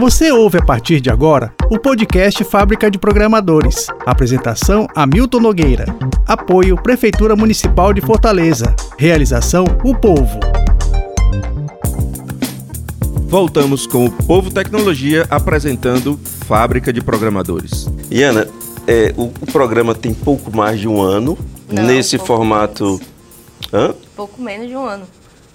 [0.00, 3.86] Você ouve a partir de agora o podcast Fábrica de Programadores.
[4.06, 5.84] Apresentação Hamilton Nogueira.
[6.26, 8.74] Apoio Prefeitura Municipal de Fortaleza.
[8.96, 10.40] Realização O Povo.
[13.28, 17.86] Voltamos com o Povo Tecnologia apresentando Fábrica de Programadores.
[18.10, 18.48] Iana,
[18.86, 21.36] é, o, o, programa tem pouco mais de um ano.
[21.70, 22.84] Não, nesse pouco formato.
[22.84, 23.00] menos.
[23.70, 23.94] Hã?
[24.16, 25.04] Pouco menos de um ano.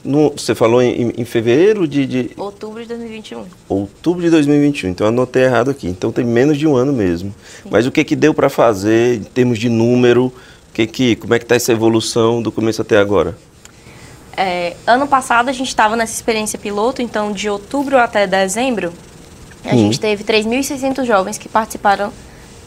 [0.06, 3.44] No- você falou em, em fevereiro de, de Outubro de 2021.
[3.68, 5.88] outubro de 2021, então eu anotei errado aqui.
[5.88, 7.34] Então tem menos de um ano mesmo.
[7.70, 10.32] Mas o que que deu para fazer em termos de número?
[10.74, 13.36] Que que, como é que tá essa evolução do começo até agora?
[14.38, 18.92] É, ano passado a gente estava nessa experiência piloto, então de outubro até dezembro,
[19.64, 19.78] a Hum.
[19.78, 22.12] gente teve 3.600 jovens que participaram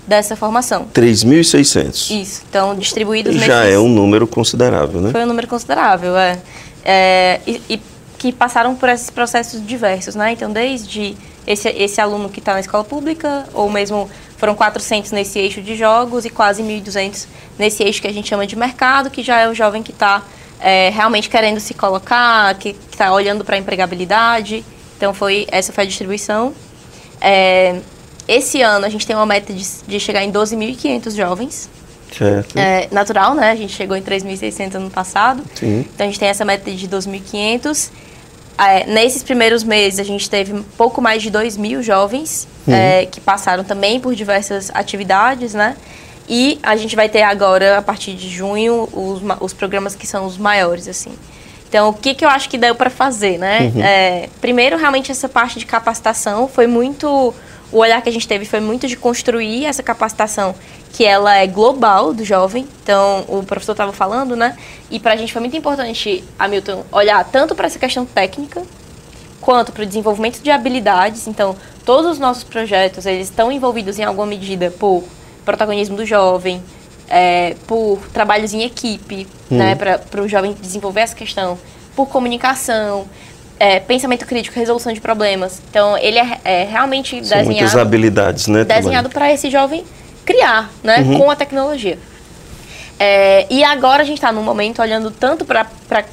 [0.06, 0.86] dessa formação.
[0.94, 2.10] 3.600.
[2.22, 3.74] Isso, então distribuídos Já nesses...
[3.74, 5.12] é um número considerável, né?
[5.12, 6.41] Foi um número considerável, é.
[6.84, 7.80] É, e, e
[8.18, 10.32] que passaram por esses processos diversos, né?
[10.32, 15.39] Então, desde esse, esse aluno que está na escola pública, ou mesmo foram 400 nesse
[15.39, 17.27] eixo de jogos e quase 1.200
[17.58, 20.22] nesse eixo que a gente chama de mercado, que já é o jovem que está
[20.92, 24.64] realmente querendo se colocar, que está olhando para a empregabilidade.
[24.97, 26.52] Então, foi, essa foi a distribuição.
[27.20, 27.80] É,
[28.27, 31.70] esse ano, a gente tem uma meta de, de chegar em 12.500 jovens.
[32.17, 32.56] Certo.
[32.59, 33.51] É natural, né?
[33.51, 35.42] A gente chegou em 3.600 ano passado.
[35.55, 35.81] Sim.
[35.95, 37.91] Então a gente tem essa meta de 2.500.
[38.59, 43.20] É, nesses primeiros meses a gente teve pouco mais de 2 mil jovens é, que
[43.20, 45.77] passaram também por diversas atividades, né?
[46.29, 50.27] E a gente vai ter agora, a partir de junho, os, os programas que são
[50.27, 51.12] os maiores, assim.
[51.69, 53.73] Então, o que, que eu acho que deu para fazer, né?
[53.77, 57.34] É, primeiro, realmente, essa parte de capacitação foi muito...
[57.70, 60.55] O olhar que a gente teve foi muito de construir essa capacitação
[60.92, 62.66] que ela é global do jovem.
[62.83, 64.56] Então, o professor estava falando, né?
[64.91, 68.62] E para a gente foi muito importante, Hamilton, olhar tanto para essa questão técnica,
[69.41, 71.27] quanto para o desenvolvimento de habilidades.
[71.27, 75.05] Então, todos os nossos projetos, eles estão envolvidos em alguma medida por
[75.44, 76.62] protagonismo do jovem,
[77.08, 81.58] é, por trabalhos em equipe, né, para o jovem desenvolver essa questão,
[81.96, 83.06] por comunicação,
[83.58, 85.61] é, pensamento crítico, resolução de problemas.
[85.70, 88.64] Então, ele é, é realmente São muitas desenhado habilidades, né?
[88.64, 89.85] desenhado para esse jovem
[90.24, 91.19] criar, né, Uhum.
[91.19, 91.98] com a tecnologia.
[93.01, 95.67] É, e agora a gente está num momento olhando tanto para.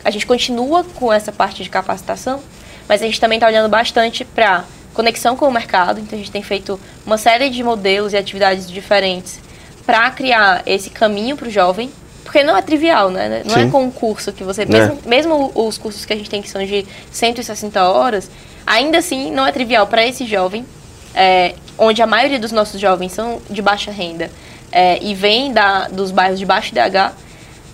[0.03, 2.41] A gente continua com essa parte de capacitação,
[2.87, 4.63] mas a gente também está olhando bastante para
[4.93, 5.99] conexão com o mercado.
[5.99, 9.39] Então a gente tem feito uma série de modelos e atividades diferentes
[9.85, 11.91] para criar esse caminho para o jovem.
[12.25, 13.43] Porque não é trivial, né?
[13.45, 13.67] Não Sim.
[13.67, 14.63] é com um curso que você.
[14.63, 14.65] É.
[14.65, 18.29] Mesmo, mesmo os cursos que a gente tem que são de 160 horas,
[18.67, 20.65] ainda assim não é trivial para esse jovem
[21.13, 24.29] é, onde a maioria dos nossos jovens são de baixa renda
[24.71, 27.13] é, e vêm da, dos bairros de baixo DH,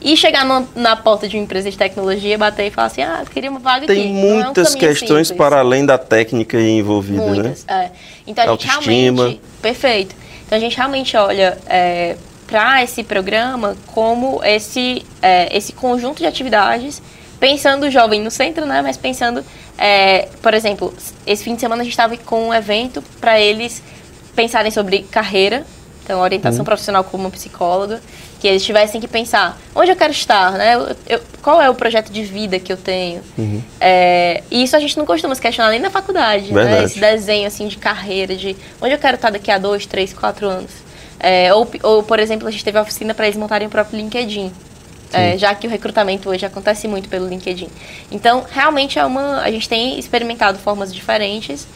[0.03, 3.23] e chegar no- na porta de uma empresa de tecnologia, bater e falar assim, ah,
[3.31, 3.94] queria uma vaga aqui.
[3.94, 5.31] Tem Não é um muitas questões simples.
[5.38, 7.31] para além da técnica envolvida, né?
[7.31, 7.91] Muitas, é.
[8.28, 9.23] Então a gente Autoestima.
[9.23, 9.41] realmente.
[9.62, 10.16] Perfeito.
[10.45, 12.16] Então a gente realmente olha é,
[12.51, 17.01] para esse programa como esse, é, esse conjunto de atividades,
[17.39, 18.81] pensando o jovem no centro, né?
[18.81, 19.41] Mas pensando,
[19.78, 20.94] é, por exemplo,
[21.25, 23.81] esse fim de semana a gente estava com um evento para eles
[24.35, 25.66] pensarem sobre carreira,
[26.03, 28.01] então orientação profissional como psicóloga,
[28.41, 30.75] que eles tivessem que pensar onde eu quero estar, né?
[30.75, 33.22] Eu- eu- qual é o projeto de vida que eu tenho?
[33.79, 36.63] É, e isso a gente não costuma se questionar nem na faculdade, né?
[36.63, 36.83] Verdade.
[36.85, 40.50] Esse desenho assim de carreira, de onde eu quero estar daqui a dois, três, quatro
[40.50, 40.72] anos.
[41.22, 43.98] É, ou, ou, por exemplo, a gente teve a oficina para eles montarem o próprio
[43.98, 44.52] LinkedIn.
[45.14, 47.70] é, já que o recrutamento hoje acontece muito pelo LinkedIn.
[48.09, 49.42] Então, realmente é uma.
[49.42, 51.68] A gente tem experimentado formas diferentes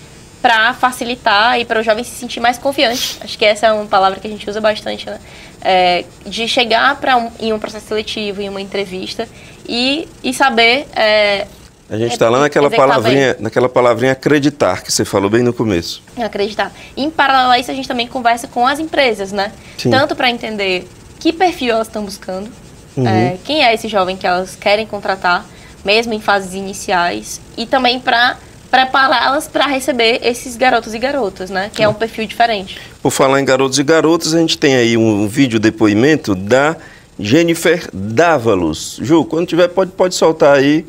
[0.42, 3.18] para facilitar e para o jovem se sentir mais confiante.
[3.22, 5.20] Acho que essa é uma palavra que a gente usa bastante, né?
[5.62, 9.28] É, de chegar para um, em um processo seletivo, em uma entrevista
[9.68, 11.48] e, e saber é,
[11.90, 15.54] A gente está lá naquela Executar palavrinha, naquela palavrinha acreditar que você falou bem no
[15.54, 16.02] começo.
[16.18, 16.72] acreditar.
[16.98, 19.52] Em paralelo a isso, a gente também conversa com as empresas, né?
[19.78, 19.92] Sim.
[19.92, 20.88] Tanto para entender
[21.20, 22.50] que perfil elas estão buscando,
[22.98, 23.08] Uhum.
[23.08, 25.46] é, quem é esse jovem que elas querem contratar,
[25.84, 28.38] mesmo em fases iniciais, e também para
[28.72, 31.70] prepará-las para receber esses garotos e garotas, né?
[31.74, 32.80] Que é um perfil diferente.
[33.02, 36.76] Por falar em garotos e garotas, a gente tem aí um vídeo depoimento da
[37.20, 38.98] Jennifer Dávalos.
[39.02, 40.86] Ju, quando tiver, pode, pode soltar aí.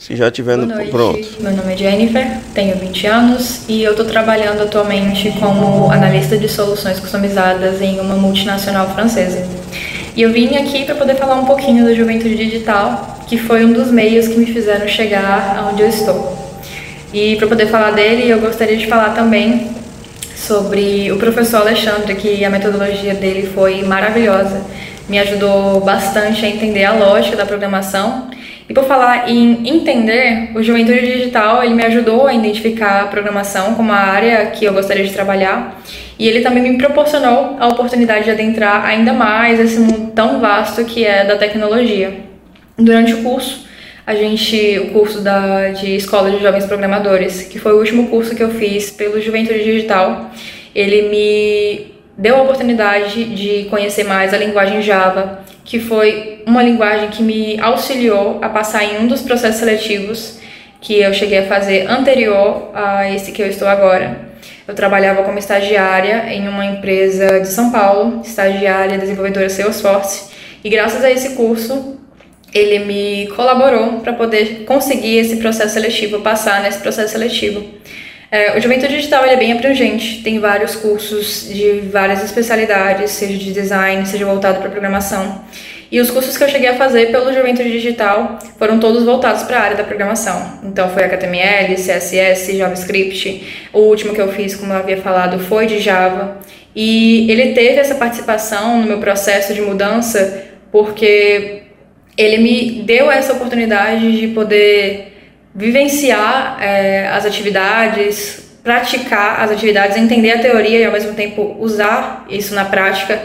[0.00, 1.28] Se já tiver no Boa noite, pronto.
[1.40, 6.48] meu nome é Jennifer, tenho 20 anos e eu estou trabalhando atualmente como analista de
[6.48, 9.46] soluções customizadas em uma multinacional francesa.
[10.16, 13.74] E eu vim aqui para poder falar um pouquinho da juventude digital, que foi um
[13.74, 16.34] dos meios que me fizeram chegar aonde eu estou.
[17.12, 19.70] E para poder falar dele, eu gostaria de falar também
[20.34, 24.62] sobre o professor Alexandre, que a metodologia dele foi maravilhosa.
[25.06, 28.30] Me ajudou bastante a entender a lógica da programação
[28.70, 33.74] E por falar em entender, o Juventude Digital ele me ajudou a identificar a programação
[33.74, 35.82] como a área que eu gostaria de trabalhar
[36.16, 40.84] e ele também me proporcionou a oportunidade de adentrar ainda mais esse mundo tão vasto
[40.84, 42.20] que é da tecnologia.
[42.78, 43.66] Durante o curso,
[44.06, 48.36] a gente, o curso da, de Escola de Jovens Programadores, que foi o último curso
[48.36, 50.30] que eu fiz pelo Juventude Digital,
[50.72, 57.10] ele me deu a oportunidade de conhecer mais a linguagem Java, que foi uma linguagem
[57.10, 60.38] que me auxiliou a passar em um dos processos seletivos
[60.80, 64.30] que eu cheguei a fazer anterior a esse que eu estou agora.
[64.66, 70.30] Eu trabalhava como estagiária em uma empresa de São Paulo, estagiária desenvolvedora Salesforce,
[70.64, 71.98] e graças a esse curso
[72.52, 77.64] ele me colaborou para poder conseguir esse processo seletivo, passar nesse processo seletivo.
[78.30, 83.52] É, o Juventude Digital é bem abrangente, tem vários cursos de várias especialidades, seja de
[83.52, 85.44] design, seja voltado para programação.
[85.90, 89.58] E os cursos que eu cheguei a fazer pelo Juventude Digital foram todos voltados para
[89.58, 90.60] a área da programação.
[90.62, 93.68] Então foi HTML, CSS, JavaScript.
[93.72, 96.38] O último que eu fiz, como eu havia falado, foi de Java.
[96.76, 101.62] E ele teve essa participação no meu processo de mudança porque
[102.16, 105.09] ele me deu essa oportunidade de poder
[105.54, 112.26] vivenciar é, as atividades, praticar as atividades, entender a teoria e ao mesmo tempo usar
[112.28, 113.20] isso na prática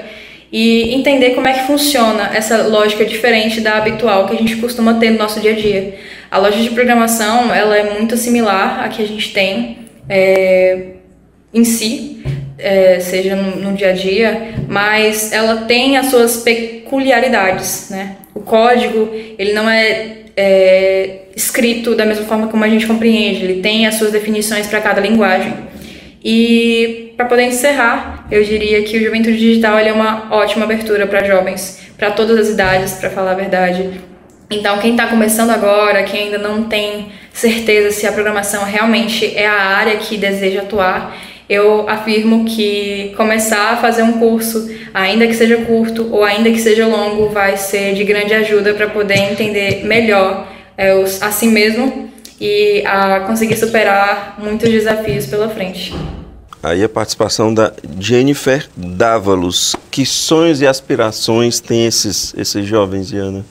[0.51, 4.95] e entender como é que funciona essa lógica diferente da habitual que a gente costuma
[4.95, 5.95] ter no nosso dia a dia.
[6.31, 10.93] A lógica de programação ela é muito similar à que a gente tem é,
[11.53, 12.23] em si,
[12.57, 18.17] é, seja no, no, dia a dia, mas ela tem as suas peculiaridades, né?
[18.33, 23.61] O código ele não é é, escrito da mesma forma como a gente compreende, ele
[23.61, 25.53] tem as suas definições para cada linguagem.
[26.23, 31.23] E para poder encerrar, eu diria que o Juventude Digital é uma ótima abertura para
[31.23, 34.01] jovens, para todas as idades, para falar a verdade.
[34.49, 39.47] Então, quem está começando agora, quem ainda não tem certeza se a programação realmente é
[39.47, 41.15] a área que deseja atuar,
[41.49, 46.59] eu afirmo que começar a fazer um curso, ainda que seja curto ou ainda que
[46.59, 50.47] seja longo, vai ser de grande ajuda para poder entender melhor
[50.77, 52.09] é, os, a si mesmo
[52.39, 55.93] e a conseguir superar muitos desafios pela frente.
[56.61, 59.75] Aí a participação da Jennifer Dávalos.
[59.91, 63.45] Que sonhos e aspirações têm esses, esses jovens, Diana?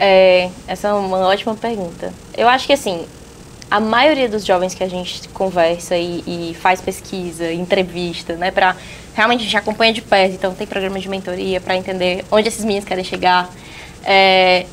[0.00, 2.12] É, essa é uma ótima pergunta.
[2.36, 3.04] Eu acho que assim,
[3.70, 8.74] a maioria dos jovens que a gente conversa e, e faz pesquisa, entrevista, né, para
[9.14, 12.64] realmente a gente acompanha de perto, então tem programa de mentoria para entender onde esses
[12.64, 13.50] meninos querem chegar.
[14.04, 14.64] É,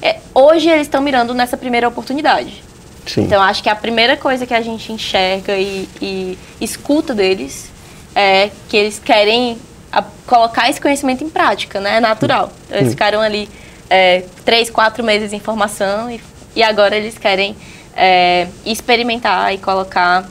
[0.00, 2.64] é, hoje eles estão mirando nessa primeira oportunidade.
[3.06, 3.22] Sim.
[3.22, 7.70] Então acho que a primeira coisa que a gente enxerga e, e escuta deles
[8.14, 9.58] é que eles querem
[9.90, 11.96] a, colocar esse conhecimento em prática, né?
[11.96, 12.50] É natural.
[12.66, 13.48] Então, eles ficaram ali
[13.90, 16.20] é, três, quatro meses em formação e,
[16.56, 17.54] e agora eles querem
[17.96, 20.28] é, experimentar e colocar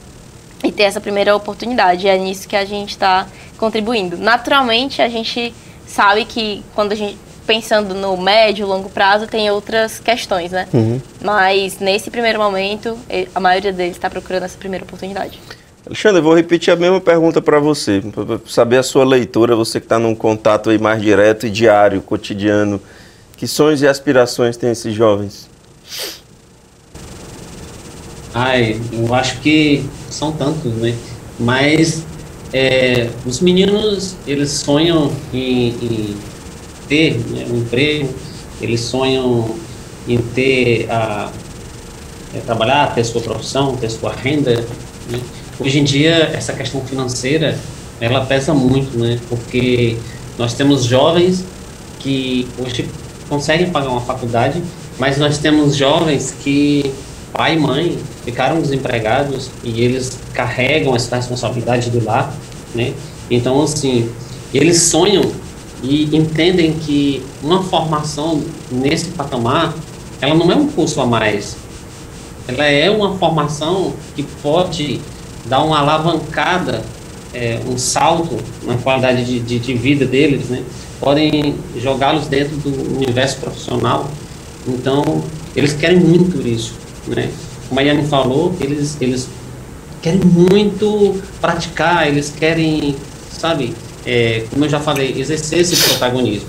[0.64, 2.08] e ter essa primeira oportunidade.
[2.08, 3.28] É nisso que a gente está
[3.58, 4.18] contribuindo.
[4.18, 5.54] Naturalmente, a gente
[5.88, 10.68] sabe que quando a gente pensando no médio, longo prazo, tem outras questões, né?
[10.74, 11.02] Uhum.
[11.22, 12.98] Mas nesse primeiro momento,
[13.34, 15.40] a maioria deles está procurando essa primeira oportunidade.
[15.86, 19.80] Alexandre, eu vou repetir a mesma pergunta para você, para saber a sua leitura, você
[19.80, 22.80] que está num contato aí mais direto e diário, cotidiano.
[23.36, 25.50] Que sonhos e aspirações têm esses jovens?
[28.34, 30.96] Ai, eu acho que são tantos, né?
[31.40, 32.06] Mas
[32.54, 36.18] é, os meninos, eles sonham em, em
[36.88, 38.10] ter né, um emprego,
[38.62, 39.56] eles sonham
[40.08, 41.32] em ter a
[42.34, 44.66] é, trabalhar, ter sua profissão, ter sua renda.
[45.10, 45.20] Né?
[45.60, 47.58] Hoje em dia, essa questão financeira,
[48.00, 49.20] ela pesa muito, né?
[49.30, 49.98] Porque
[50.38, 51.44] nós temos jovens
[52.00, 52.90] que hoje
[53.30, 54.62] conseguem pagar uma faculdade,
[54.98, 56.92] mas nós temos jovens que
[57.34, 62.34] pai e mãe ficaram desempregados e eles carregam essa responsabilidade do lar,
[62.76, 62.94] né?
[63.30, 64.10] Então, assim,
[64.54, 65.32] eles sonham
[65.82, 69.74] e entendem que uma formação nesse patamar,
[70.20, 71.56] ela não é um curso a mais.
[72.48, 75.00] Ela é uma formação que pode
[75.46, 76.84] dar uma alavancada,
[77.34, 80.64] é, um salto na qualidade de, de, de vida deles, né?
[81.00, 84.12] Podem jogá-los dentro do universo profissional.
[84.68, 85.24] Então,
[85.56, 87.32] eles querem muito isso né?
[87.68, 89.28] Como a Yane falou, eles, eles
[90.02, 92.96] querem muito praticar, eles querem,
[93.32, 93.74] sabe,
[94.06, 96.48] é, como eu já falei, exercer esse protagonismo.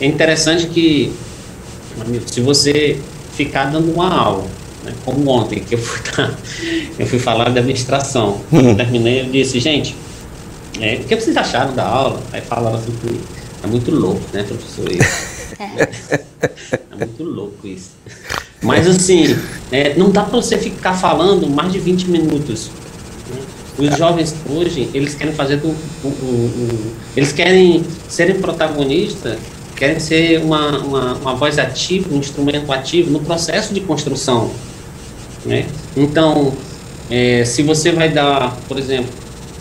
[0.00, 1.12] É interessante que,
[2.26, 3.00] se você
[3.32, 4.46] ficar dando uma aula,
[4.84, 6.00] né, como ontem, que eu fui,
[6.98, 9.96] eu fui falar de administração, quando eu terminei, eu disse, gente,
[10.80, 12.20] é, o que vocês acharam da aula?
[12.32, 13.24] Aí falaram assim comigo,
[13.62, 14.90] é muito louco, né, professor?
[14.90, 15.38] Isso.
[15.60, 16.20] É.
[16.92, 17.90] é muito louco isso.
[18.62, 19.36] Mas assim,
[19.70, 22.70] é, não dá para você ficar falando mais de 20 minutos.
[23.30, 23.36] né?
[23.78, 25.74] Os jovens hoje, eles querem fazer do, o-
[26.04, 29.38] o- o- eles querem serem protagonistas,
[29.76, 34.50] querem ser uma, uma, uma voz ativa, um instrumento ativo no processo de construção.
[35.46, 35.66] Né?
[35.96, 36.52] Então,
[37.08, 39.10] é, se você vai dar, por exemplo,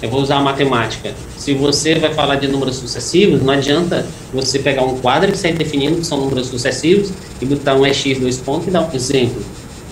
[0.02, 1.14] eu vou usar a matemática.
[1.38, 5.54] Se você vai falar de números sucessivos, não adianta você pegar um quadro e sair
[5.54, 7.12] definindo que são números sucessivos
[7.42, 9.42] e botar um EX, dois pontos e dar um exemplo.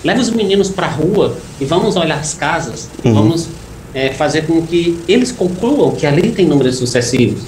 [0.04, 3.48] Leva os meninos para a rua e vamos olhar as casas, vamos
[3.92, 7.42] é, fazer com que eles concluam que ali tem números sucessivos.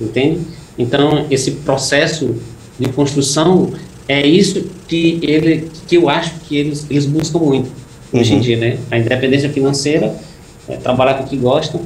[0.00, 0.40] Entende?
[0.78, 2.34] Então, esse processo
[2.78, 3.70] de construção
[4.08, 7.70] é isso que, ele, que eu acho que eles, eles buscam muito
[8.12, 8.78] hoje em dia, né?
[8.90, 10.14] A independência financeira,
[10.68, 11.80] é, trabalhar com o que gostam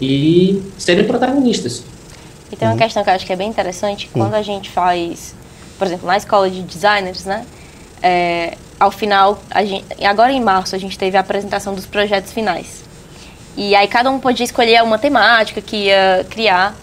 [0.00, 1.84] e serem protagonistas.
[2.50, 5.34] E tem uma questão que eu acho que é bem interessante, quando a gente faz,
[5.78, 7.44] por exemplo, na escola de designers, né?
[8.04, 12.32] é, ao final, a gente, agora em março, a gente teve a apresentação dos projetos
[12.32, 12.84] finais.
[13.56, 16.74] E aí cada um podia escolher uma temática que ia criar.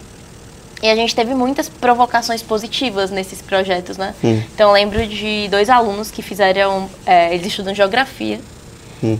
[0.82, 4.16] E a gente teve muitas provocações positivas nesses projetos, né?
[4.52, 8.40] Então eu lembro de dois alunos que fizeram, é, eles estudam geografia,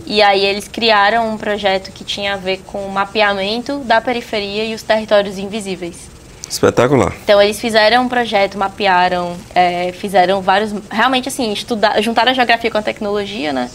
[0.05, 4.63] e aí eles criaram um projeto que tinha a ver com o mapeamento da periferia
[4.65, 6.11] e os territórios invisíveis.
[6.49, 7.13] Espetacular.
[7.23, 12.69] Então eles fizeram um projeto, mapearam, é, fizeram vários, realmente assim, estudar, juntaram a geografia
[12.69, 13.69] com a tecnologia, né?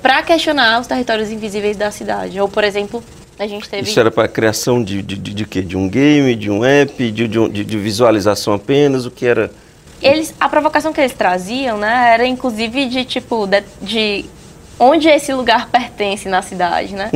[0.00, 2.40] para questionar os territórios invisíveis da cidade.
[2.40, 3.04] Ou, por exemplo,
[3.38, 5.60] a gente teve Isso era para a criação de, de, de, de quê?
[5.60, 9.04] De um game, de um app, de, de, de- de visualização apenas?
[9.04, 9.50] O que era?
[10.00, 14.24] eles a provocação que eles traziam, né, era inclusive de tipo de, de
[14.78, 17.10] onde esse lugar pertence na cidade, né?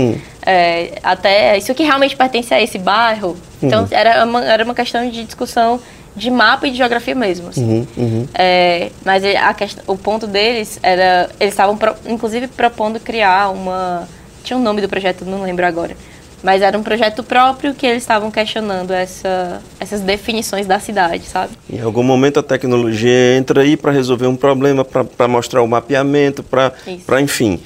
[0.44, 3.36] É, até isso que realmente pertence a esse bairro.
[3.62, 5.80] Então era uma, era uma questão de discussão
[6.14, 7.48] de mapa e de geografia mesmo.
[7.48, 7.86] assim.
[8.34, 14.06] É, mas questão, o ponto deles era eles estavam pro- inclusive propondo criar uma
[14.44, 15.96] tinha um nome do projeto, não lembro agora.
[16.42, 21.52] Mas era um projeto próprio que eles estavam questionando essa, essas definições da cidade, sabe?
[21.70, 26.42] Em algum momento a tecnologia entra aí para resolver um problema, para mostrar o mapeamento,
[26.42, 26.72] para,
[27.20, 27.60] enfim.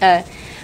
[0.00, 0.22] É.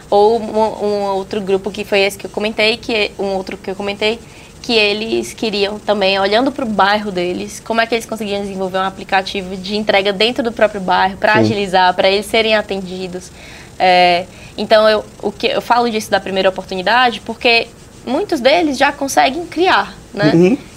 [0.09, 3.71] Ou um, um outro grupo que foi esse que eu comentei, que um outro que
[3.71, 4.21] eu comentei,
[4.63, 8.79] que eles queriam também, olhando para o bairro deles, como é que eles conseguiam desenvolver
[8.79, 13.31] um aplicativo de entrega dentro do próprio bairro para agilizar, para eles serem atendidos.
[13.79, 17.69] É, então eu, o que, eu falo disso da primeira oportunidade porque
[18.07, 20.31] muitos deles já conseguem criar, né?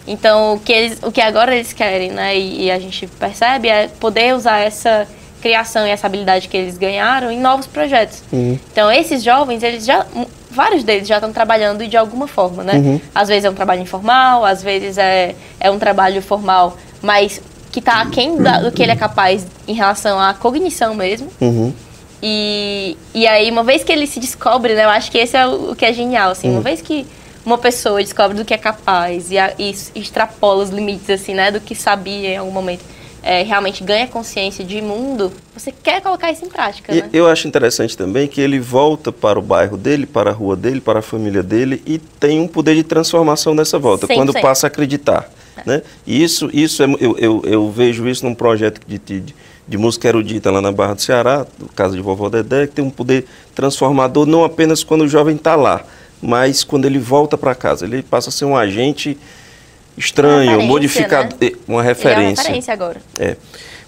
[0.08, 2.38] Então o que, eles, o que agora eles querem, né?
[2.38, 5.08] E, e a gente percebe é poder usar essa
[5.42, 8.24] criação e essa habilidade que eles ganharam em novos projetos.
[8.72, 10.06] Então esses jovens, eles já
[10.52, 12.74] vários deles já estão trabalhando de alguma forma, né?
[13.14, 17.80] Às vezes é um trabalho informal, às vezes é, é um trabalho formal, mas que
[17.80, 21.30] está aquém da, do que ele é capaz em relação à cognição mesmo.
[22.22, 25.48] E, e aí, uma vez que ele se descobre, né, eu acho que esse é
[25.48, 27.06] o, que é genial, assim, uma vez que
[27.46, 31.50] uma pessoa descobre do que é capaz e, a- e extrapola os limites, assim, né,
[31.52, 32.82] do que sabia em algum momento,
[33.24, 37.10] é, realmente ganha consciência de mundo, você quer colocar isso em prática, né?
[37.12, 40.80] eu acho interessante também que ele volta para o bairro dele, para a rua dele,
[40.80, 44.42] para a família dele e tem um poder de transformação nessa volta, quando 100%.
[44.42, 45.30] passa a acreditar.
[45.66, 45.82] Né?
[46.08, 49.36] E isso, isso é, eu, eu, eu vejo isso num projeto de, de,
[49.70, 52.84] de música erudita lá na Barra do Ceará, no caso de Vovó Dedé, que tem
[52.84, 55.84] um poder transformador não apenas quando o jovem está lá,
[56.22, 57.86] mas quando ele volta para casa.
[57.86, 59.16] Ele passa a ser um agente
[59.98, 61.48] estranho, referência, modificado, né?
[61.48, 62.42] eh, uma Ele é uma referência.
[62.44, 63.02] referência agora.
[63.20, 63.36] É.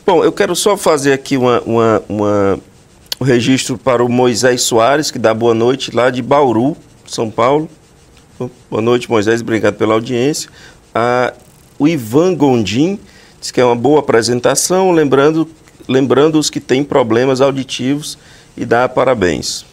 [0.05, 2.59] Bom, eu quero só fazer aqui uma, uma, uma-
[3.19, 6.75] um registro para o Moisés Soares, que dá boa noite lá de Bauru,
[7.07, 7.69] São Paulo.
[8.69, 10.49] Boa noite, Moisés, obrigado pela audiência.
[10.93, 11.33] Ah,
[11.77, 12.99] o Ivan Gondim
[13.39, 15.47] diz que é uma boa apresentação, lembrando,
[15.91, 18.17] lembrando os que têm problemas auditivos
[18.55, 19.65] e dá parabéns.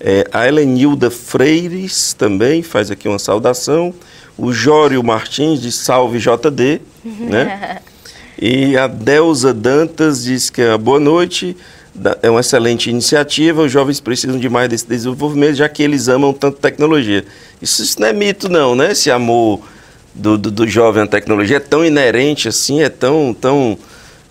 [0.00, 3.92] É, a Helenilda Freires também faz aqui uma saudação.
[4.36, 7.80] O Jório Martins diz salve JD, né?
[8.40, 11.56] E a Delza Dantas diz que é boa noite,
[12.22, 16.32] é uma excelente iniciativa, os jovens precisam de mais desse desenvolvimento, já que eles amam
[16.32, 17.24] tanto tecnologia.
[17.60, 18.92] Isso, isso não é mito não, né?
[18.92, 19.60] Esse amor
[20.14, 23.76] do, do, do jovem à tecnologia é tão inerente assim, é tão, tão,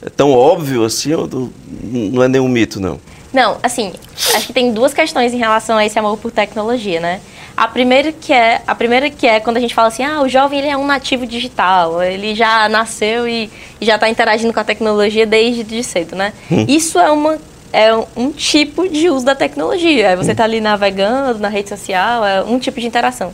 [0.08, 3.00] é tão óbvio assim, ou do- não é nenhum mito não.
[3.34, 3.94] Não, assim,
[4.36, 7.20] acho que tem duas questões em relação a esse amor por tecnologia, né?
[7.56, 10.30] A primeira que é, a primeira que é quando a gente fala assim, ah, o
[10.30, 13.50] jovem ele é um nativo digital, ele já nasceu e,
[13.82, 16.34] e já está interagindo com a tecnologia desde de cedo, né?
[16.68, 17.38] Isso é uma
[17.74, 20.08] é um, tipo de uso da tecnologia.
[20.12, 23.34] É Você está ali navegando na rede social, é um tipo de interação.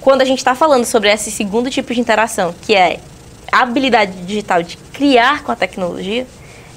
[0.00, 2.98] Quando a gente está falando sobre esse segundo tipo de interação, que é
[3.62, 6.26] habilidade digital de criar com a tecnologia,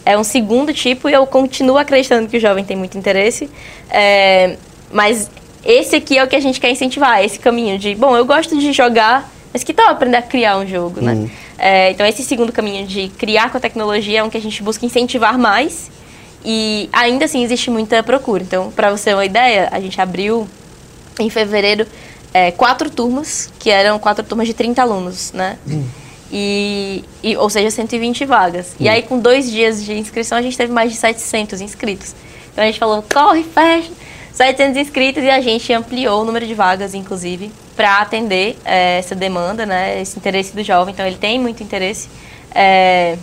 [0.06, 3.50] é um segundo tipo e eu continuo acreditando que o jovem tem muito interesse.
[3.90, 4.56] É,
[4.92, 5.30] mas
[5.66, 8.58] esse aqui é o que a gente quer incentivar, esse caminho de, bom, eu gosto
[8.58, 11.14] de jogar, mas que tal aprender a criar um jogo, né?
[11.14, 11.30] Uhum.
[11.58, 14.62] É, então, esse segundo caminho de criar com a tecnologia é um que a gente
[14.64, 15.90] busca incentivar mais
[16.46, 18.44] e ainda assim existe muita procura.
[18.44, 20.48] Então, para você ter uma ideia, a gente abriu
[21.20, 21.86] em fevereiro
[22.34, 25.58] é, quatro turmas, que eram quatro turmas de 30 alunos, né?
[25.68, 25.84] Hum.
[26.32, 28.68] E, e, ou seja, 120 vagas.
[28.74, 28.76] Hum.
[28.82, 32.14] E aí, com dois dias de inscrição, a gente teve mais de 700 inscritos.
[32.52, 33.92] Então, a gente falou, corre, fecha,
[34.34, 39.16] 700 inscritos e a gente ampliou o número de vagas, inclusive, para atender é, essa
[39.16, 40.94] demanda, né, esse interesse do jovem.
[40.94, 42.10] Então, ele tem muito interesse.
[42.54, 43.18] É,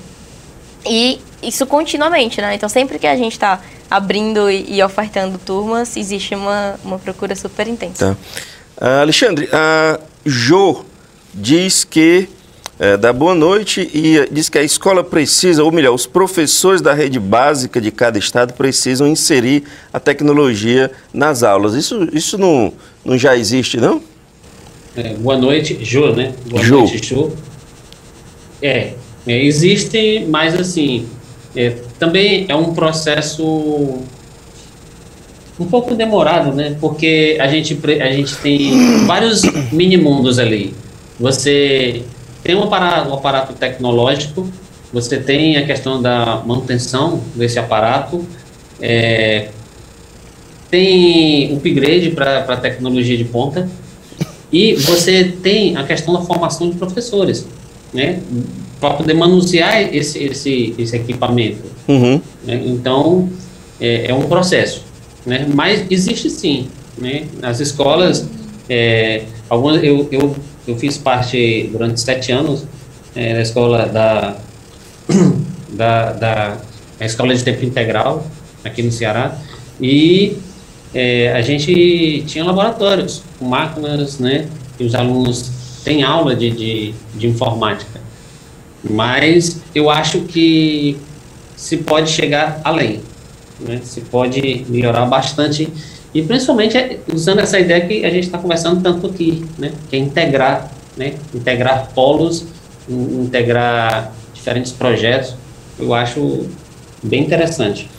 [0.87, 2.55] e isso continuamente, né?
[2.55, 7.35] Então, sempre que a gente está abrindo e, e, ofertando turmas, existe uma, uma procura
[7.37, 8.17] super intensa.
[8.77, 8.87] Tá.
[8.87, 10.85] Uh, Alexandre, a Jo
[11.33, 12.29] diz que
[12.79, 16.93] é, dá boa noite e diz que a escola precisa, ou melhor, os professores da
[16.93, 19.63] rede básica de cada estado precisam inserir
[19.93, 21.75] a tecnologia nas aulas.
[21.75, 22.73] Isso, isso não,
[23.05, 24.03] não já existe, não?
[24.97, 26.33] É, boa noite, Jo, né?
[26.47, 26.79] Boa jo.
[26.81, 27.33] noite, Jo.
[28.61, 28.95] É,
[29.27, 31.07] é, existe, mas assim,
[31.55, 33.45] é, também é um processo
[35.59, 36.77] um pouco demorado, né?
[36.81, 40.75] Porque a gente, a gente tem vários mini mundos ali.
[41.21, 42.03] Você
[42.45, 44.47] tem um aparato, um aparato tecnológico,
[44.93, 48.25] você tem a questão da manutenção desse aparato,
[48.81, 49.49] é,
[50.71, 53.69] tem upgrade para tecnologia de ponta,
[54.53, 57.47] e você tem a questão da formação de professores,
[57.93, 58.21] né?
[58.79, 61.65] Para poder manusear esse, esse, esse equipamento.
[61.89, 62.21] Uhum.
[62.45, 62.63] Né?
[62.67, 63.31] Então,
[63.81, 64.85] é, é, um processo.
[65.25, 65.47] Né?
[65.53, 66.69] Mas existe sim.
[66.99, 67.25] Né?
[67.43, 68.29] As escolas,
[68.69, 72.65] é, algumas, eu, eu eu fiz parte durante sete anos
[73.15, 74.37] é, da escola da,
[75.71, 76.59] da, da
[77.01, 78.27] escola de tempo integral
[78.65, 79.37] aqui no Ceará
[79.81, 80.37] e
[80.95, 84.49] é, a gente tinha laboratórios com máquinas, né?
[84.79, 85.51] E os alunos
[85.85, 88.01] têm aula de, de, de informática.
[88.89, 90.97] Mas eu acho que
[91.57, 93.01] se pode chegar além,
[93.59, 93.81] né?
[93.83, 95.69] Se pode melhorar bastante
[96.15, 99.73] e principalmente é usando essa ideia que a gente está conversando tanto aqui, né?
[99.91, 101.15] Que é integrar, né?
[101.35, 102.47] Integrar polos,
[102.89, 105.35] integrar diferentes projetos.
[105.77, 106.49] Eu acho
[107.03, 107.91] bem interessante.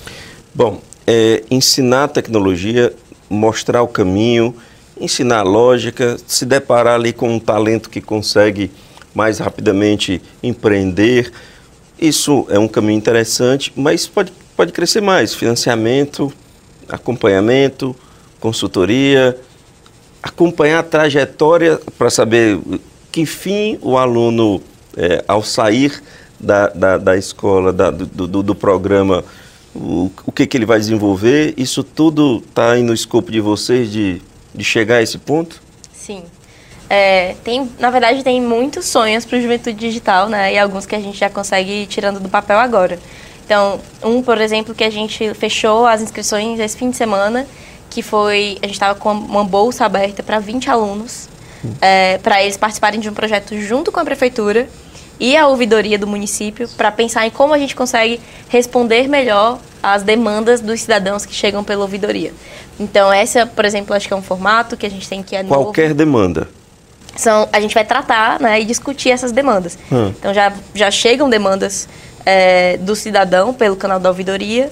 [0.54, 2.94] Bom, é, ensinar tecnologia,
[3.30, 4.56] mostrar o caminho,
[5.00, 8.72] ensinar lógica, se deparar ali com um talento que consegue
[9.14, 11.34] mais rapidamente empreender.
[12.00, 15.34] Isso é um caminho interessante, mas pode, pode crescer mais.
[15.34, 16.32] Financiamento,
[16.88, 17.94] acompanhamento,
[18.46, 19.36] consultoria,
[20.22, 22.60] acompanhar a trajetória para saber
[23.12, 24.62] que fim o aluno,
[24.96, 26.00] é, ao sair
[26.40, 29.26] da, da, da escola, da, do, do, do, programa,
[29.74, 33.92] o, o que, que ele vai desenvolver, isso tudo está aí no escopo de vocês
[33.92, 34.22] de,
[34.54, 35.60] de chegar a esse ponto?
[35.92, 36.24] Sim.
[36.88, 40.54] É, tem, na verdade, tem muitos sonhos para o Juventude Digital, né?
[40.54, 43.00] E alguns que a gente já consegue ir tirando do papel agora.
[43.44, 47.48] Então, um, por exemplo, que a gente fechou as inscrições esse fim de semana
[47.96, 51.30] que foi a gente estava com uma bolsa aberta para 20 alunos,
[51.80, 54.68] é, para eles participarem de um projeto junto com a prefeitura
[55.18, 60.04] e a ouvidoria do município para pensar em como a gente consegue responder melhor às
[60.04, 62.34] demandas dos cidadãos que chegam pela ouvidoria.
[62.78, 65.42] Então, essa, por exemplo, acho que é um formato que a gente tem que é
[65.46, 65.96] Qualquer novo.
[65.96, 66.50] demanda.
[67.16, 69.78] São, a gente vai tratar né, e discutir essas demandas.
[69.90, 70.10] Hum.
[70.20, 71.88] Então, já, já chegam demandas
[72.26, 74.70] é, do cidadão pelo canal da ouvidoria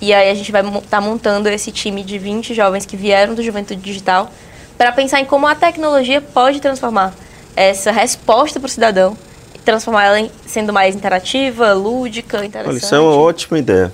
[0.00, 3.34] e aí a gente vai estar tá montando esse time de 20 jovens que vieram
[3.34, 4.30] do Juventude Digital
[4.76, 7.14] para pensar em como a tecnologia pode transformar
[7.54, 9.16] essa resposta para o cidadão
[9.54, 12.68] e transformar ela em, sendo mais interativa, lúdica, interessante.
[12.68, 13.92] Olha, isso é uma ótima ideia.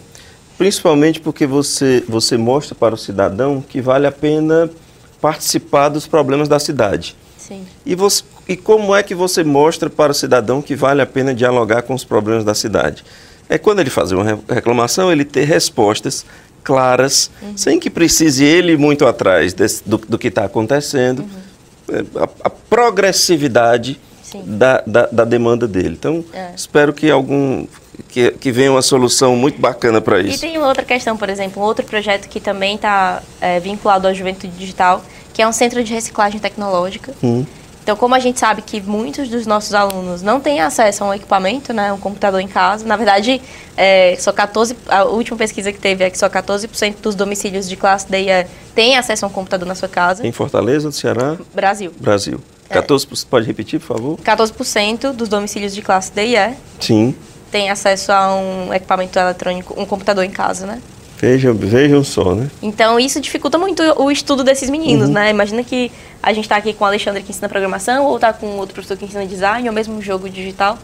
[0.59, 4.69] Principalmente porque você, você mostra para o cidadão que vale a pena
[5.21, 7.17] participar dos problemas da cidade.
[7.39, 7.65] Sim.
[7.87, 11.35] E, você, e como é que você mostra para o cidadão que vale a pena
[11.35, 13.05] dialogar com os problemas da cidade?
[13.53, 16.25] É quando ele fazer uma reclamação, ele ter respostas
[16.65, 17.57] claras, uhum.
[17.57, 21.43] sem que precise ele ir muito atrás desse, do, do, que está acontecendo, uhum.
[21.91, 24.01] É, a, a, progressividade
[24.47, 25.97] da, da, da, demanda dele.
[25.99, 26.53] Então, é.
[26.57, 27.67] espero que algum
[28.09, 30.37] que, que venha uma solução muito bacana para isso.
[30.37, 34.15] E tem outra questão, por exemplo, um outro projeto que também está é, vinculado à
[34.15, 37.13] juventude digital, que é um centro de reciclagem tecnológica.
[37.23, 37.45] Uhum.
[37.83, 41.15] Então, como a gente sabe que muitos dos nossos alunos não têm acesso a um
[41.15, 43.43] equipamento, né, um computador em casa, na verdade,
[43.77, 47.77] é, só 14, a última pesquisa que teve é que só 14% dos domicílios de
[47.77, 50.25] classe D é, têm acesso a um computador na sua casa.
[50.25, 51.37] Em Fortaleza, do Ceará?
[51.53, 51.93] Brasil.
[51.99, 52.41] Brasil.
[52.71, 53.27] 14%, é.
[53.29, 54.19] pode repetir, por favor?
[54.19, 56.55] 14% dos domicílios de classe D e E.
[56.81, 57.15] Sim.
[57.51, 60.81] têm acesso a um equipamento eletrônico, um computador em casa, né?
[61.23, 62.51] Vejam, vejam só, né?
[62.61, 65.15] Então isso dificulta muito o estudo desses meninos, uhum.
[65.15, 65.31] né?
[65.31, 68.57] Imagina que a gente está aqui com o Alexandre que ensina programação, ou está com
[68.57, 70.77] outro professor que ensina design, ou mesmo jogo digital.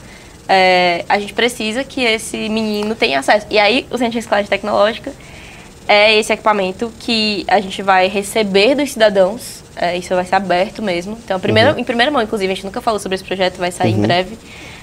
[0.49, 3.47] É, a gente precisa que esse menino tenha acesso.
[3.51, 5.13] E aí o Centro de Escolagem Tecnológica
[5.89, 9.65] é esse equipamento que a gente vai receber dos cidadãos.
[9.75, 11.19] É, isso vai ser aberto mesmo.
[11.25, 11.81] Então, primeiro, uhum.
[11.81, 13.99] em primeira mão, inclusive, a gente nunca falou sobre esse projeto, vai sair uhum.
[13.99, 14.39] em breve.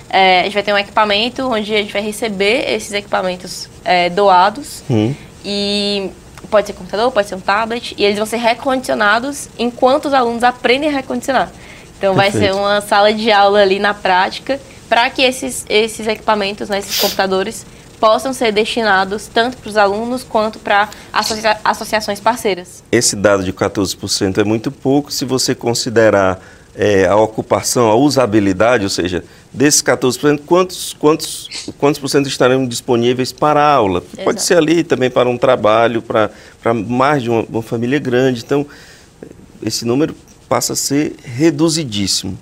[0.10, 4.10] É, a gente vai ter um equipamento onde a gente vai receber esses equipamentos é,
[4.10, 4.84] doados.
[4.89, 5.15] Uhum.
[5.46, 6.10] E
[6.50, 10.44] pode ser computador, pode ser um tablet, e eles vão ser recondicionados enquanto os alunos
[10.44, 11.52] aprendem a recondicionar.
[11.98, 12.40] Então Perfeito.
[12.40, 16.80] vai ser uma sala de aula ali na prática para que esses, esses equipamentos, né,
[16.80, 17.66] esses computadores,
[18.00, 22.84] possam ser destinados tanto para os alunos quanto para associa associações parceiras.
[22.92, 26.40] Esse dado de 14% é muito pouco se você considerar
[26.78, 32.68] é, a ocupação, a usabilidade, ou seja, desses 14%, quantos, quantos, quantos por cento estarão
[32.68, 34.00] disponíveis para a aula?
[34.00, 34.24] Exato.
[34.24, 36.30] Pode ser ali também para um trabalho, para,
[36.62, 38.44] para mais de uma, uma família grande.
[38.46, 38.66] Então,
[39.64, 40.16] esse número
[40.50, 42.38] passa a ser reduzidíssimo.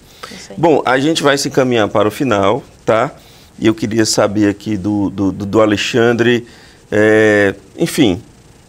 [0.57, 3.11] Bom, a gente vai se encaminhar para o final, tá?
[3.59, 6.47] E eu queria saber aqui do, do, do Alexandre,
[6.91, 8.21] é, enfim,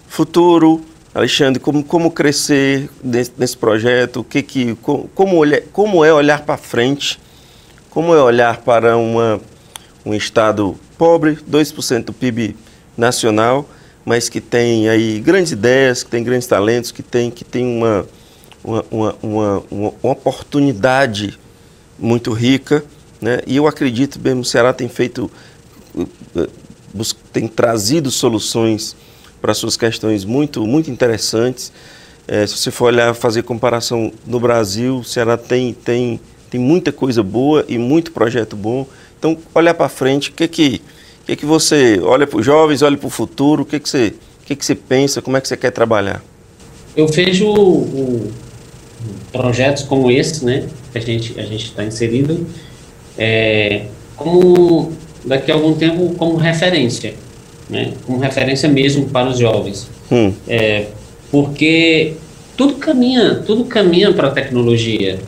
[0.08, 6.04] futuro, Alexandre, como, como crescer nesse, nesse projeto, o que que, como, como, olhar, como
[6.04, 7.20] é olhar para frente,
[7.88, 9.40] como é olhar para uma,
[10.04, 12.56] um estado pobre, 2% do PIB
[12.96, 13.68] nacional,
[14.04, 18.06] mas que tem aí grandes ideias, que tem grandes talentos, que tem, que tem uma,
[18.64, 21.38] uma, uma, uma, uma oportunidade
[21.96, 22.84] muito rica,
[23.20, 23.38] né?
[23.46, 25.30] E eu acredito mesmo o Ceará tem feito,
[25.96, 26.48] eh,
[27.32, 28.96] tem trazido soluções
[29.44, 31.70] para suas questões muito, muito interessantes.
[32.26, 36.90] É, se você for olhar, fazer comparação no Brasil, o Ceará tem, tem, tem muita
[36.90, 38.86] coisa boa e muito projeto bom.
[39.18, 40.80] Então, olhar para frente, o que que,
[41.26, 44.14] que que você olha para os jovens, olha para o futuro, o que que você,
[44.46, 46.24] que que você pensa, como é que você quer trabalhar?
[46.96, 47.84] Eu vejo
[49.30, 52.46] projetos como esse, né, que a gente a gente está inserido,
[53.18, 54.90] é, como
[55.22, 57.12] daqui a algum tempo como referência
[57.68, 59.88] né, como referência mesmo para os jovens.
[60.10, 60.32] Hum.
[60.46, 60.86] É,
[61.30, 62.14] porque
[62.56, 65.18] tudo caminha, tudo caminha para a tecnologia,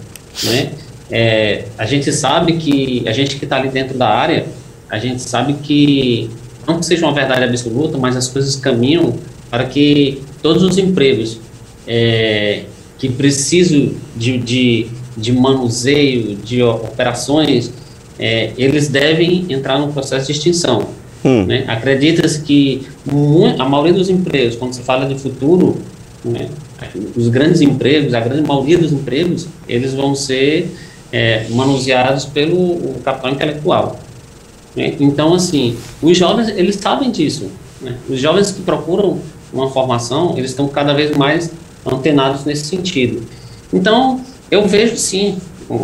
[0.45, 0.71] né?
[1.11, 4.47] É, a gente sabe que a gente que está ali dentro da área,
[4.91, 6.31] a gente sabe que
[6.67, 9.15] não que seja uma verdade absoluta, mas as coisas caminham
[9.51, 11.39] para que todos os empregos
[11.87, 12.63] é,
[12.99, 17.73] que precisam de, de, de, manuseio, de operações,
[18.19, 20.89] é, eles devem entrar no processo de extinção.
[21.25, 21.45] Hum.
[21.45, 21.65] Né?
[21.67, 22.87] Acredita-se que
[23.59, 25.79] a maioria dos empregos, quando se fala de futuro,
[26.25, 26.49] né,
[27.17, 30.75] os grandes empregos, a grande maioria dos empregos, eles vão ser
[31.13, 34.01] é, manuseados pelo capital intelectual.
[34.75, 34.95] Né?
[35.01, 37.51] Então, assim, os jovens, eles sabem disso.
[37.81, 37.97] Né?
[38.09, 39.19] Os jovens que procuram
[39.53, 41.51] uma formação, eles estão cada vez mais
[41.85, 43.23] antenados nesse sentido.
[43.73, 45.39] Então, eu vejo, sim,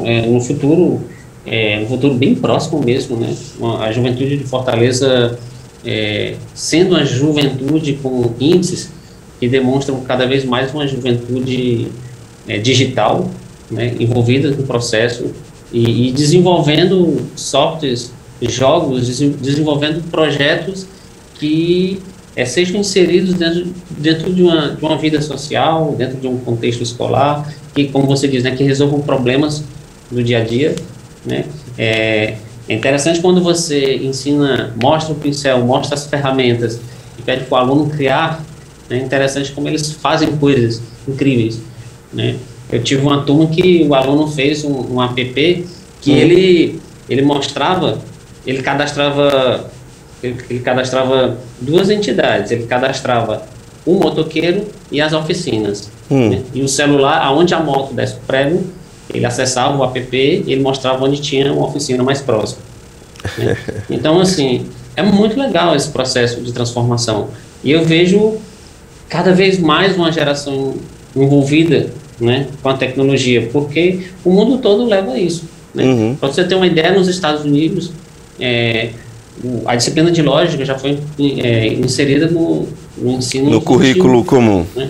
[0.05, 1.01] é, no futuro,
[1.47, 3.35] é, um futuro bem próximo mesmo, né?
[3.81, 5.39] a juventude de Fortaleza
[5.85, 8.91] é, sendo uma juventude com índices
[9.41, 11.89] que demonstram cada vez mais uma juventude
[12.47, 13.29] é, digital,
[13.71, 15.33] né, envolvida no processo
[15.73, 19.09] e, e, desenvolvendo softwares, jogos,
[19.41, 20.87] desenvolvendo projetos
[21.39, 22.01] que
[22.37, 26.83] é, sejam inseridos dentro, dentro de, uma, de uma vida social, dentro de um contexto
[26.83, 29.65] escolar, que, como você diz, né, que resolvam problemas
[30.11, 30.75] do dia a dia
[31.25, 31.45] né?
[31.79, 32.37] É,
[32.69, 36.81] é interessante quando você ensina, mostra o pincel, mostra as ferramentas
[37.19, 38.45] e pede para o aluno criar.
[38.89, 41.61] É interessante como eles fazem coisas incríveis.
[42.13, 42.37] Né?
[42.71, 45.67] Eu tive uma turma que o aluno fez um, um app
[46.01, 46.17] que uhum.
[46.17, 47.99] ele, ele mostrava,
[48.47, 49.71] ele cadastrava,
[50.23, 52.51] ele, ele, cadastrava duas entidades.
[52.51, 53.47] Ele cadastrava
[53.85, 55.91] o motoqueiro e as oficinas.
[56.11, 56.31] Uhum.
[56.31, 56.43] Né?
[56.55, 58.65] E o celular, aonde a moto desce o prego,
[59.15, 62.63] ele acessava o app e ele mostrava onde tinha uma oficina mais próxima.
[63.39, 63.57] Né?
[63.91, 67.29] Então, assim, é muito legal esse processo de transformação.
[67.63, 68.39] E eu vejo
[69.09, 70.75] cada vez mais uma geração
[71.15, 75.45] envolvida né, com a tecnologia, porque o mundo todo leva a isso.
[75.75, 75.85] Né?
[75.85, 76.17] Uhum.
[76.17, 77.91] Para você ter uma ideia, nos Estados Unidos,
[78.41, 78.91] é,
[79.67, 80.99] a disciplina de lógica já foi
[81.39, 83.51] é, inserida no, no ensino.
[83.51, 84.67] No currículo comum.
[84.75, 84.89] Né?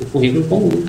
[0.00, 0.84] No currículo comum.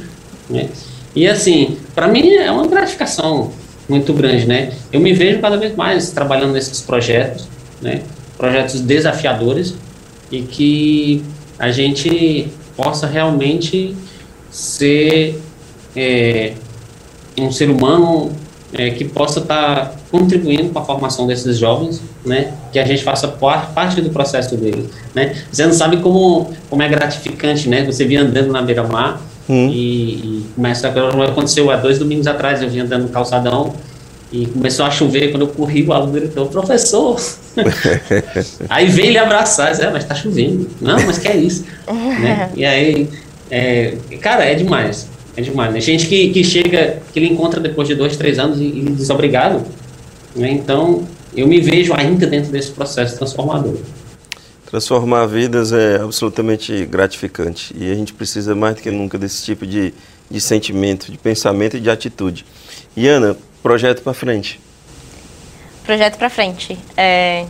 [0.50, 0.70] Né?
[1.16, 3.52] E assim, para mim é uma gratificação
[3.88, 4.74] muito grande, né?
[4.92, 7.48] Eu me vejo cada vez mais trabalhando nesses projetos,
[7.82, 8.02] né?
[8.38, 9.76] Projetos desafiadores
[10.32, 11.24] e que
[11.58, 13.96] a gente possa realmente
[14.52, 15.40] ser
[15.96, 16.54] é,
[17.38, 18.32] um ser humano
[18.74, 23.04] é, que possa estar tá contribuindo com a formação desses jovens, né, que a gente
[23.04, 25.36] faça parte do processo deles, né?
[25.52, 27.84] Você não sabe como, como é gratificante, né?
[27.86, 29.70] Você vir andando na beira-mar hum.
[29.70, 33.74] e, e começa, aconteceu há dois domingos atrás, eu vim andando no calçadão
[34.32, 37.20] e começou a chover, quando eu corri, o aluno gritou, professor!
[38.70, 40.70] aí veio ele abraçar, disse, é, mas tá chovendo.
[40.82, 41.64] Não, mas que é isso?
[41.88, 42.50] né?
[42.56, 43.08] E aí,
[43.50, 45.08] é, cara, é demais.
[45.38, 45.74] É demais.
[45.74, 45.80] Né?
[45.80, 49.10] Gente que, que chega, que ele encontra depois de dois, três anos e, e diz
[49.10, 49.64] obrigado.
[50.36, 50.50] Né?
[50.52, 51.04] Então,
[51.36, 53.78] eu me vejo ainda dentro desse processo transformador.
[54.66, 59.66] Transformar vidas é absolutamente gratificante e a gente precisa mais do que nunca desse tipo
[59.66, 59.94] de,
[60.30, 62.46] de sentimento, de pensamento e de atitude.
[62.98, 64.60] E Ana, projeto para frente.
[65.86, 66.78] Projeto para frente.
[66.98, 67.46] É,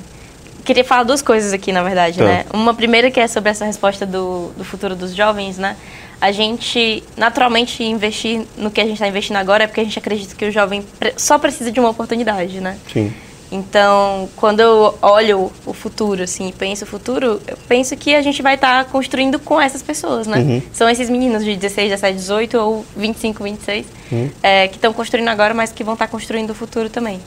[0.65, 2.25] queria falar duas coisas aqui, na verdade, tá.
[2.25, 2.45] né?
[2.54, 5.78] Uma primeira que é sobre essa resposta do, do futuro dos jovens, né?
[6.19, 9.99] A gente, naturalmente, investir no que a gente está investindo agora é porque a gente
[9.99, 10.84] acredita que o jovem
[11.15, 12.78] só precisa de uma oportunidade, né?
[12.91, 13.13] Sim.
[13.51, 18.41] Então, quando eu olho o futuro, assim, penso o futuro, eu penso que a gente
[18.41, 20.38] vai estar tá construindo com essas pessoas, né?
[20.38, 20.62] Uhum.
[20.73, 24.29] São esses meninos de 16, 17, 18 ou 25, 26, uhum.
[24.41, 27.19] é, que estão construindo agora, mas que vão estar tá construindo o futuro também.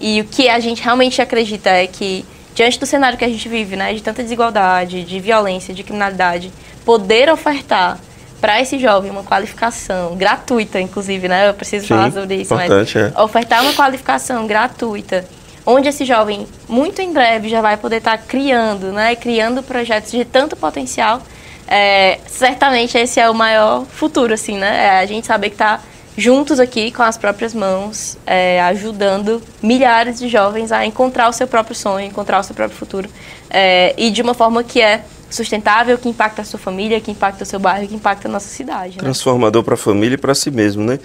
[0.00, 3.48] E o que a gente realmente acredita é que, diante do cenário que a gente
[3.48, 6.50] vive, né, de tanta desigualdade, de violência, de criminalidade,
[6.84, 7.98] poder ofertar
[8.40, 11.48] para esse jovem uma qualificação gratuita, inclusive, né?
[11.48, 13.12] Eu preciso Sim, falar sobre isso, mas é.
[13.20, 15.24] ofertar uma qualificação gratuita
[15.70, 20.10] onde esse jovem, muito em breve, já vai poder estar tá criando, né, criando projetos
[20.10, 21.20] de tanto potencial,
[21.66, 25.80] é, certamente esse é o maior futuro, assim, né, é a gente saber que está
[26.16, 31.46] juntos aqui com as próprias mãos, é, ajudando milhares de jovens a encontrar o seu
[31.46, 33.10] próprio sonho, encontrar o seu próprio futuro,
[33.50, 37.44] é, e de uma forma que é sustentável, que impacta a sua família, que impacta
[37.44, 38.96] o seu bairro, que impacta a nossa cidade.
[38.96, 38.98] Né?
[38.98, 40.98] Transformador para a família e para si mesmo, né?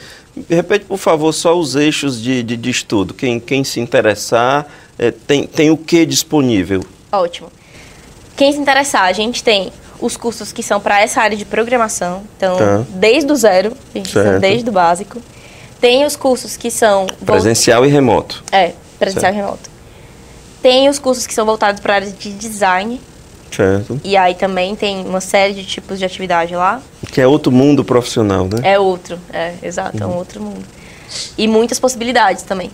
[0.50, 3.14] Repete, por favor, só os eixos de, de, de estudo.
[3.14, 6.86] Quem, quem se interessar, é, tem, tem o que disponível?
[7.12, 7.52] Ótimo.
[8.36, 12.24] Quem se interessar, a gente tem os cursos que são para essa área de programação,
[12.36, 12.84] então, tá.
[12.90, 14.40] desde o zero, a gente certo.
[14.40, 15.22] desde o básico.
[15.80, 17.06] Tem os cursos que são...
[17.26, 18.44] Presencial e remoto.
[18.52, 19.36] É, presencial certo.
[19.36, 19.70] e remoto.
[20.62, 23.00] Tem os cursos que são voltados para a área de design,
[23.56, 24.00] Certo.
[24.04, 26.82] E aí também tem uma série de tipos de atividade lá.
[27.12, 28.60] Que é outro mundo profissional, né?
[28.64, 30.04] É outro, é, exato, uhum.
[30.04, 30.18] é um uhum.
[30.18, 30.66] outro mundo.
[31.38, 32.72] E muitas possibilidades também.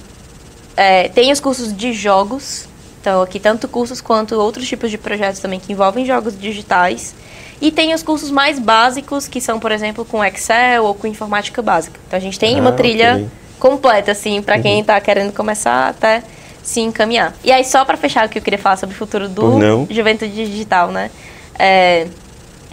[0.78, 2.68] É, tem os cursos de jogos,
[3.02, 7.14] então aqui tanto cursos quanto outros tipos de projetos também que envolvem jogos digitais.
[7.62, 11.62] E tem os cursos mais básicos, que são, por exemplo, com Excel ou com informática
[11.62, 12.00] básica.
[12.08, 13.28] Então a gente tem ah, uma trilha okay.
[13.60, 14.62] completa, assim, para uhum.
[14.62, 16.24] quem está querendo começar até
[16.64, 17.34] se encaminhar.
[17.44, 19.88] E aí, só para fechar o que eu queria falar sobre o futuro do Não.
[19.90, 21.10] Juventude Digital, né?
[21.58, 22.08] É,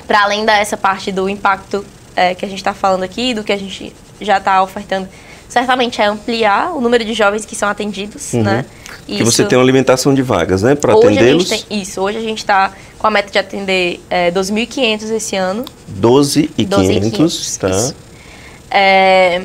[0.06, 3.52] para além dessa parte do impacto é, que a gente está falando aqui, do que
[3.52, 5.08] a gente já está ofertando,
[5.48, 8.42] certamente é ampliar o número de jovens que são atendidos, uhum.
[8.42, 8.64] né?
[9.06, 11.64] Que você tem uma limitação de vagas, né, para atendê-los?
[11.70, 15.64] Isso, hoje a gente está com a meta de atender é, 2.500 esse ano.
[16.00, 17.94] 12.500, tá.
[18.68, 19.42] É,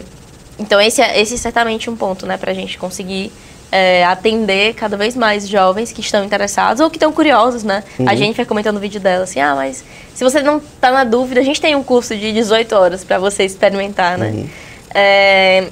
[0.57, 3.31] então esse é, esse é certamente um ponto, né, para a gente conseguir
[3.71, 7.83] é, atender cada vez mais jovens que estão interessados ou que estão curiosos, né?
[7.97, 8.09] Uhum.
[8.09, 11.03] A gente vai comentando no vídeo dela assim, ah, mas se você não está na
[11.03, 14.31] dúvida, a gente tem um curso de 18 horas para você experimentar, né?
[14.31, 14.49] Uhum.
[14.93, 15.67] É,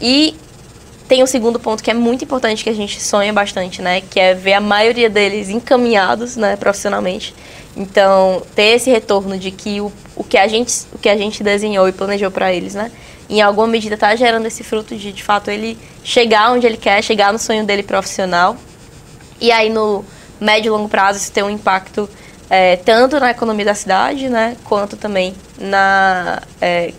[0.00, 0.34] e
[1.06, 4.00] tem um segundo ponto que é muito importante que a gente sonha bastante, né?
[4.00, 7.34] Que é ver a maioria deles encaminhados, né, profissionalmente.
[7.76, 11.42] Então, ter esse retorno de que o, o, que, a gente, o que a gente
[11.42, 12.90] desenhou e planejou para eles, né?
[13.28, 17.02] Em alguma medida está gerando esse fruto de, de fato, ele chegar onde ele quer,
[17.02, 18.56] chegar no sonho dele profissional.
[19.40, 20.04] E aí, no
[20.40, 22.08] médio e longo prazo, isso tem um impacto
[22.50, 26.92] é, tanto na economia da cidade, né, quanto também na, é,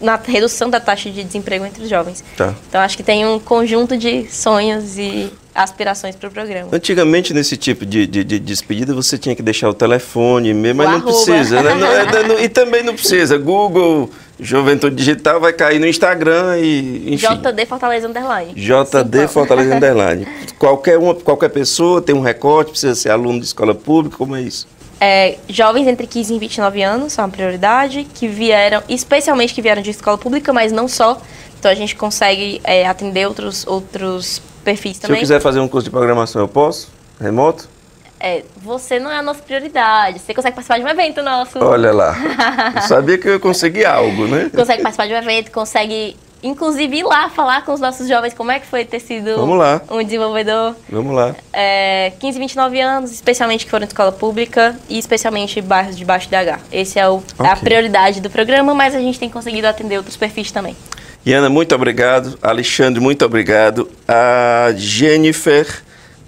[0.00, 2.24] na redução da taxa de desemprego entre os jovens.
[2.36, 2.54] Tá.
[2.68, 6.68] Então, acho que tem um conjunto de sonhos e aspirações para o programa.
[6.70, 10.74] Antigamente, nesse tipo de, de, de, despedida, você tinha que deixar o telefone, mas o
[10.74, 11.04] não arroba.
[11.04, 11.62] precisa.
[11.62, 11.74] Né?
[11.76, 13.38] Não, é, não, e também não precisa.
[13.38, 17.26] Google, Juventude Digital vai cair no Instagram e, enfim.
[17.26, 18.54] JD Fortaleza Underline.
[18.54, 20.26] JD Fortaleza Underline.
[20.58, 24.42] qualquer, uma, qualquer pessoa tem um recorte, precisa ser aluno de escola pública, como é
[24.42, 24.68] isso?
[25.00, 29.82] É, jovens entre 15 e 29 anos são a prioridade, que vieram, especialmente que vieram
[29.82, 31.20] de escola pública, mas não só.
[31.58, 35.16] Então a gente consegue é, atender outros, outros perfis também.
[35.16, 36.88] Se eu quiser fazer um curso de programação, eu posso?
[37.20, 37.68] Remoto?
[38.18, 40.18] É, você não é a nossa prioridade.
[40.18, 41.62] Você consegue participar de um evento nosso.
[41.62, 42.16] Olha lá.
[42.76, 44.50] Eu sabia que eu ia conseguir algo, né?
[44.54, 48.50] Consegue participar de um evento, consegue, inclusive, ir lá falar com os nossos jovens como
[48.50, 49.82] é que foi ter sido Vamos lá.
[49.90, 50.74] um desenvolvedor.
[50.88, 51.34] Vamos lá.
[51.52, 56.28] É, 15, 29 anos, especialmente que foram de escola pública e especialmente bairros de baixo
[56.28, 56.60] DH.
[56.72, 57.46] Esse é o, okay.
[57.46, 60.76] a prioridade do programa, mas a gente tem conseguido atender outros perfis também.
[61.24, 62.38] Iana, muito obrigado.
[62.40, 63.90] Alexandre, muito obrigado.
[64.06, 65.85] A Jennifer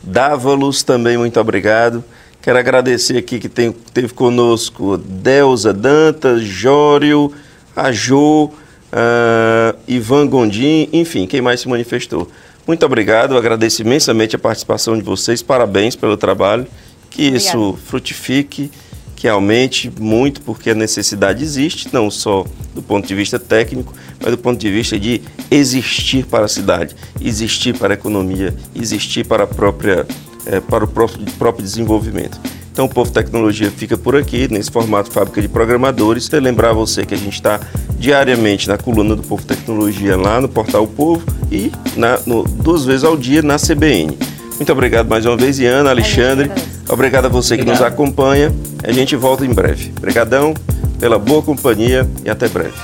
[0.08, 2.02] Dávalos também, muito obrigado.
[2.40, 7.30] Quero agradecer aqui que tem, teve conosco Delza Dantas, Jório,
[7.76, 12.26] Ajô, uh, Ivan Gondim, enfim, quem mais se manifestou.
[12.66, 16.66] Muito obrigado, agradeço imensamente a participação de vocês, parabéns pelo trabalho,
[17.10, 17.36] que Obrigada.
[17.36, 18.70] isso frutifique,
[19.18, 24.30] que aumente muito, porque a necessidade existe, não só do ponto de vista técnico, mas
[24.30, 29.42] do ponto de vista de existir para a cidade, existir para a economia, existir para,
[29.42, 30.06] a própria,
[30.46, 32.38] é, para o próprio, próprio desenvolvimento.
[32.70, 36.28] Então o Povo Tecnologia fica por aqui, nesse formato Fábrica de Programadores.
[36.28, 37.58] Quero lembrar você que a gente está
[37.98, 43.02] diariamente na coluna do Povo Tecnologia lá no Portal Povo e na, no, duas vezes
[43.02, 44.16] ao dia na CBN.
[44.58, 46.50] Muito obrigado mais uma vez, Iana, Alexandre.
[46.88, 47.76] Obrigado a você obrigado.
[47.76, 48.52] que nos acompanha.
[48.82, 49.92] A gente volta em breve.
[49.96, 50.52] Obrigadão
[50.98, 52.74] pela boa companhia e até breve.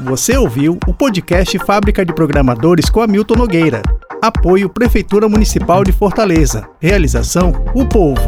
[0.00, 3.82] Você ouviu o podcast Fábrica de Programadores com Hamilton Nogueira.
[4.20, 6.68] Apoio Prefeitura Municipal de Fortaleza.
[6.80, 8.22] Realização O Povo.